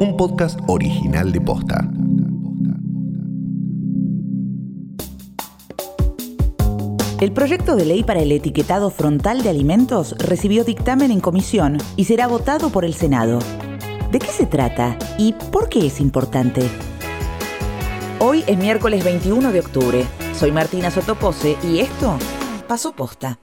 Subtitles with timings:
[0.00, 1.86] un podcast original de Posta.
[7.20, 12.06] El proyecto de ley para el etiquetado frontal de alimentos recibió dictamen en comisión y
[12.06, 13.40] será votado por el Senado.
[14.10, 16.62] ¿De qué se trata y por qué es importante?
[18.20, 20.06] Hoy es miércoles 21 de octubre.
[20.34, 22.16] Soy Martina Sotopose y esto
[22.66, 23.38] pasó posta.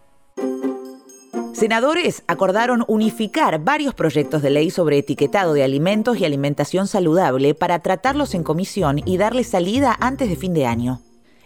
[1.58, 7.80] Senadores acordaron unificar varios proyectos de ley sobre etiquetado de alimentos y alimentación saludable para
[7.80, 11.02] tratarlos en comisión y darles salida antes de fin de año.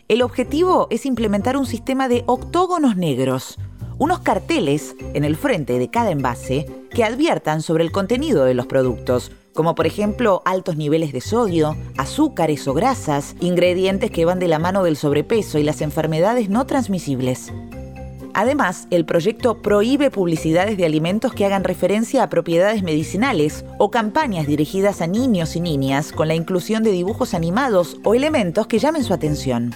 [0.10, 3.58] El objetivo es implementar un sistema de octógonos negros,
[4.00, 8.68] unos carteles en el frente de cada envase que adviertan sobre el contenido de los
[8.68, 14.50] productos, como por ejemplo altos niveles de sodio, azúcares o grasas, ingredientes que van de
[14.50, 17.54] la mano del sobrepeso y las enfermedades no transmisibles.
[18.34, 24.48] Además, el proyecto prohíbe publicidades de alimentos que hagan referencia a propiedades medicinales o campañas
[24.48, 29.04] dirigidas a niños y niñas con la inclusión de dibujos animados o elementos que llamen
[29.04, 29.74] su atención.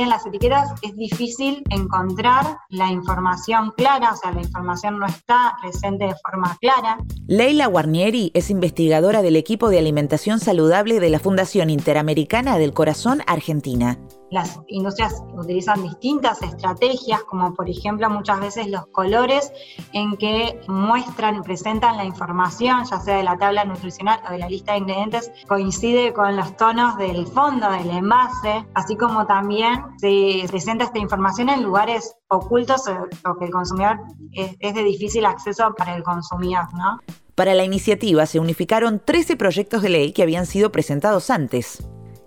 [0.00, 5.56] En las etiquetas es difícil encontrar la información clara, o sea, la información no está
[5.60, 6.98] presente de forma clara.
[7.26, 13.22] Leila Guarnieri es investigadora del equipo de alimentación saludable de la Fundación Interamericana del Corazón
[13.26, 13.98] Argentina
[14.32, 19.52] las industrias utilizan distintas estrategias, como por ejemplo muchas veces los colores
[19.92, 24.48] en que muestran, presentan la información, ya sea de la tabla nutricional o de la
[24.48, 30.44] lista de ingredientes, coincide con los tonos del fondo del envase, así como también se
[30.48, 34.00] presenta esta información en lugares ocultos o que el consumidor
[34.32, 36.98] es, es de difícil acceso para el consumidor, ¿no?
[37.34, 41.82] Para la iniciativa se unificaron 13 proyectos de ley que habían sido presentados antes.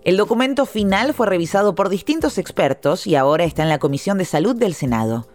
[0.06, 4.24] El documento final fue revisado por distintos expertos y ahora está en la Comisión de
[4.24, 5.26] Salud del Senado.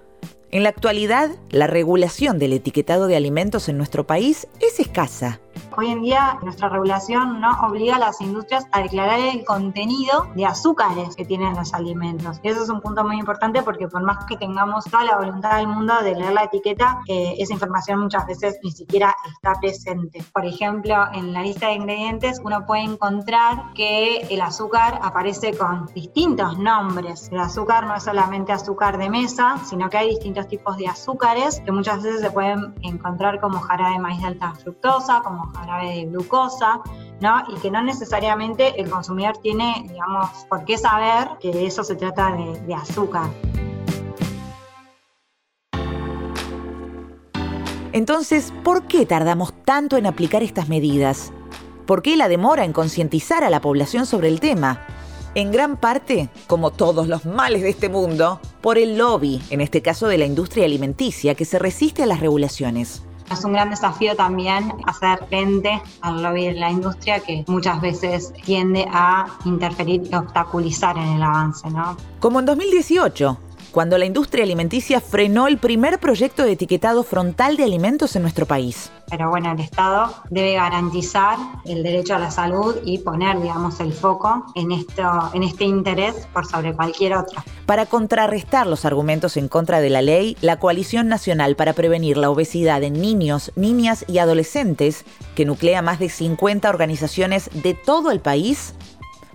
[0.50, 5.42] En la actualidad, la regulación del etiquetado de alimentos en nuestro país es escasa.
[5.78, 10.46] Hoy en día nuestra regulación no obliga a las industrias a declarar el contenido de
[10.46, 12.42] azúcares que tienen los alimentos.
[12.44, 15.56] Y eso es un punto muy importante porque por más que tengamos toda la voluntad
[15.58, 20.22] del mundo de leer la etiqueta, eh, esa información muchas veces ni siquiera está presente.
[20.34, 25.86] Por ejemplo, en la lista de ingredientes uno puede encontrar que el azúcar aparece con
[25.94, 27.30] distintos nombres.
[27.32, 31.62] El azúcar no es solamente azúcar de mesa, sino que hay distintos tipos de azúcares
[31.62, 35.61] que muchas veces se pueden encontrar como jarabe de maíz de alta fructosa, como jarabe
[35.84, 36.82] de glucosa,
[37.20, 37.44] ¿no?
[37.56, 42.32] Y que no necesariamente el consumidor tiene, digamos, por qué saber que eso se trata
[42.32, 43.30] de, de azúcar.
[47.94, 51.34] Entonces, ¿por qué tardamos tanto en aplicar estas medidas?
[51.86, 54.86] ¿Por qué la demora en concientizar a la población sobre el tema?
[55.34, 59.82] En gran parte, como todos los males de este mundo, por el lobby, en este
[59.82, 63.04] caso de la industria alimenticia, que se resiste a las regulaciones.
[63.32, 68.34] Es un gran desafío también hacer frente al lobby de la industria que muchas veces
[68.44, 71.96] tiende a interferir y obstaculizar en el avance, ¿no?
[72.20, 73.38] Como en 2018,
[73.72, 78.46] cuando la industria alimenticia frenó el primer proyecto de etiquetado frontal de alimentos en nuestro
[78.46, 78.92] país.
[79.10, 83.94] Pero bueno, el Estado debe garantizar el derecho a la salud y poner, digamos, el
[83.94, 87.44] foco en, esto, en este interés por sobre cualquier otro.
[87.66, 92.30] Para contrarrestar los argumentos en contra de la ley, la Coalición Nacional para Prevenir la
[92.30, 95.06] Obesidad en Niños, Niñas y Adolescentes,
[95.36, 98.76] que nuclea más de 50 organizaciones de todo el país,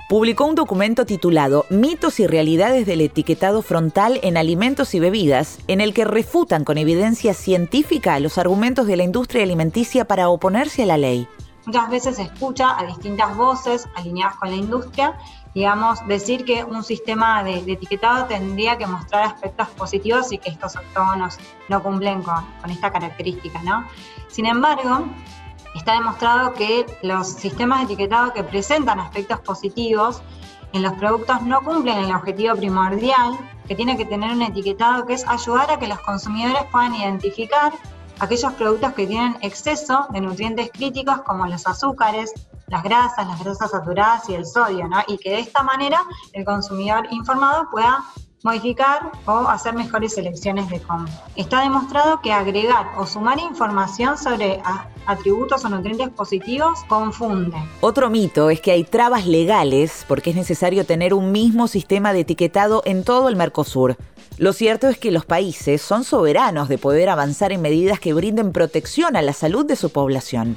[0.08, 5.80] publicó un documento titulado Mitos y realidades del etiquetado frontal en alimentos y bebidas, en
[5.80, 10.86] el que refutan con evidencia científica los argumentos de la industria alimenticia para oponerse a
[10.86, 11.28] la ley.
[11.66, 15.18] Muchas veces se escucha a distintas voces alineadas con la industria,
[15.52, 20.76] digamos, decir que un sistema de, etiquetado tendría que mostrar aspectos positivos y que estos
[20.76, 21.38] octógonos
[21.68, 23.84] no cumplen con, con esta característica, ¿no?
[24.28, 25.06] Sin embargo,
[25.78, 30.22] está demostrado que los sistemas de etiquetado que presentan aspectos positivos
[30.72, 35.14] en los productos no cumplen el objetivo primordial que tiene que tener un etiquetado, que
[35.14, 37.72] es ayudar a que los consumidores puedan identificar
[38.20, 42.32] aquellos productos que tienen exceso de nutrientes críticos como los azúcares,
[42.68, 44.98] las grasas, las grasas saturadas y el sodio, ¿no?
[45.06, 46.02] Y que de esta manera
[46.32, 48.04] el consumidor informado pueda
[48.42, 51.12] modificar o hacer mejores elecciones de compra.
[51.34, 54.62] Está demostrado que agregar o sumar información sobre
[55.06, 57.56] atributos o nutrientes positivos confunde.
[57.80, 62.20] Otro mito es que hay trabas legales porque es necesario tener un mismo sistema de
[62.20, 63.96] etiquetado en todo el Mercosur.
[64.38, 68.52] Lo cierto es que los países son soberanos de poder avanzar en medidas que brinden
[68.52, 70.56] protección a la salud de su población.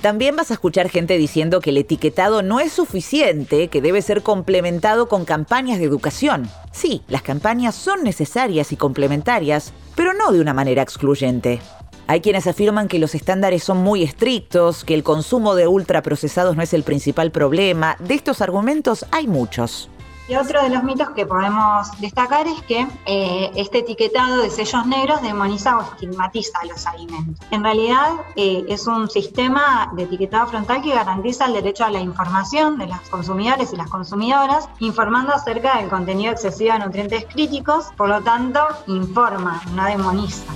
[0.00, 4.22] También vas a escuchar gente diciendo que el etiquetado no es suficiente, que debe ser
[4.22, 6.48] complementado con campañas de educación.
[6.70, 11.60] Sí, las campañas son necesarias y complementarias, pero no de una manera excluyente.
[12.08, 16.62] Hay quienes afirman que los estándares son muy estrictos, que el consumo de ultraprocesados no
[16.62, 17.96] es el principal problema.
[17.98, 19.90] De estos argumentos hay muchos.
[20.28, 24.86] Y otro de los mitos que podemos destacar es que eh, este etiquetado de sellos
[24.86, 27.44] negros demoniza o estigmatiza los alimentos.
[27.50, 32.00] En realidad eh, es un sistema de etiquetado frontal que garantiza el derecho a la
[32.00, 37.86] información de los consumidores y las consumidoras, informando acerca del contenido excesivo de nutrientes críticos,
[37.96, 40.52] por lo tanto informa, no demoniza.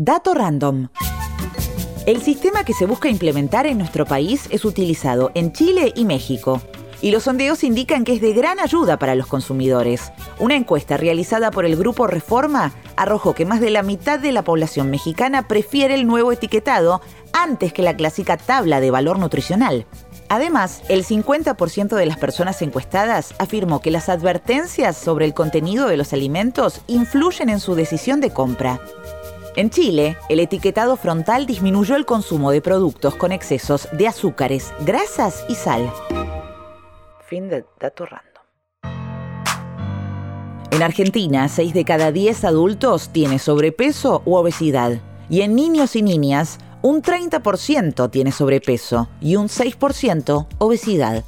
[0.00, 0.90] Dato random.
[2.06, 6.62] El sistema que se busca implementar en nuestro país es utilizado en Chile y México
[7.02, 10.12] y los sondeos indican que es de gran ayuda para los consumidores.
[10.38, 14.44] Una encuesta realizada por el grupo Reforma arrojó que más de la mitad de la
[14.44, 17.00] población mexicana prefiere el nuevo etiquetado
[17.32, 19.84] antes que la clásica tabla de valor nutricional.
[20.28, 25.96] Además, el 50% de las personas encuestadas afirmó que las advertencias sobre el contenido de
[25.96, 28.80] los alimentos influyen en su decisión de compra.
[29.56, 35.44] En Chile, el etiquetado frontal disminuyó el consumo de productos con excesos de azúcares, grasas
[35.48, 35.90] y sal.
[37.26, 38.28] Fin de dato random.
[40.70, 45.00] En Argentina, 6 de cada 10 adultos tiene sobrepeso u obesidad.
[45.28, 51.24] Y en niños y niñas, un 30% tiene sobrepeso y un 6% obesidad.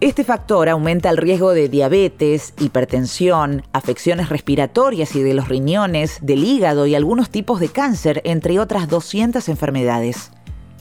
[0.00, 6.44] Este factor aumenta el riesgo de diabetes, hipertensión, afecciones respiratorias y de los riñones, del
[6.44, 10.30] hígado y algunos tipos de cáncer, entre otras 200 enfermedades.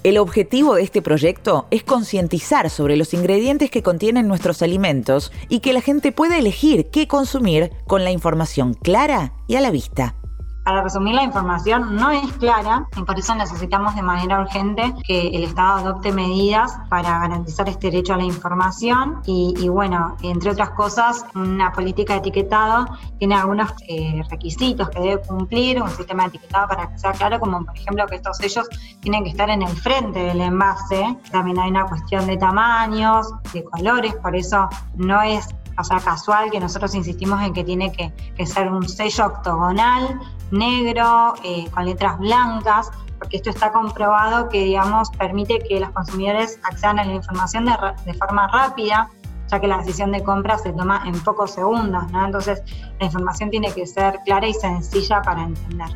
[0.04, 5.60] El objetivo de este proyecto es concientizar sobre los ingredientes que contienen nuestros alimentos y
[5.60, 10.15] que la gente pueda elegir qué consumir con la información clara y a la vista.
[10.63, 15.27] Para resumir, la información no es clara y por eso necesitamos de manera urgente que
[15.27, 20.69] el Estado adopte medidas para garantizar este derecho a la información y, bueno, entre otras
[20.69, 22.86] cosas, una política de etiquetado
[23.19, 27.42] tiene algunos eh, requisitos que debe cumplir, un sistema de etiquetado para que sea claro,
[27.42, 28.68] como por ejemplo que estos sellos
[29.01, 31.18] tienen que estar en el frente del envase.
[31.30, 36.52] También hay una cuestión de tamaños, de colores, por eso no es o sea, casual,
[36.52, 40.20] que nosotros insistimos en que tiene que, ser un sello octogonal,
[40.52, 46.60] negro, eh, con letras blancas, porque esto está comprobado que, digamos, permite que los consumidores
[46.64, 49.10] accedan a la información de, forma rápida,
[49.50, 52.25] ya que la decisión de compra se toma en pocos segundos, ¿no?
[52.25, 52.62] Entonces,
[53.00, 55.88] la información tiene que ser clara y sencilla para entender.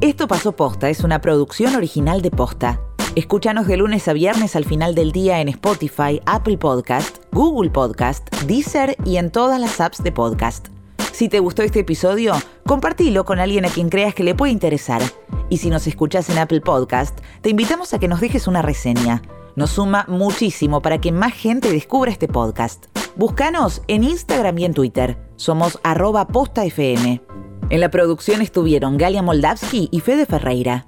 [0.00, 2.80] Esto pasó posta, es una producción original de posta.
[3.18, 8.32] Escúchanos de lunes a viernes al final del día en Spotify, Apple Podcast, Google Podcast,
[8.44, 10.68] Deezer y en todas las apps de podcast.
[11.10, 12.34] Si te gustó este episodio,
[12.64, 15.02] compartilo con alguien a quien creas que le puede interesar.
[15.48, 19.20] Y si nos escuchas en Apple Podcast, te invitamos a que nos dejes una reseña.
[19.56, 22.86] Nos suma muchísimo para que más gente descubra este podcast.
[23.16, 25.18] Búscanos en Instagram y en Twitter.
[25.34, 27.20] Somos arroba postafm.
[27.70, 30.87] En la producción estuvieron Galia Moldavsky y Fede Ferreira.